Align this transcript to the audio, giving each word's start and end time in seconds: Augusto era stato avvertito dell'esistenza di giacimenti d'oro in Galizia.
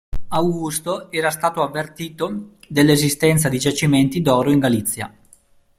Augusto 0.29 1.11
era 1.11 1.29
stato 1.29 1.61
avvertito 1.61 2.53
dell'esistenza 2.67 3.49
di 3.49 3.59
giacimenti 3.59 4.19
d'oro 4.19 4.49
in 4.49 4.57
Galizia. 4.57 5.15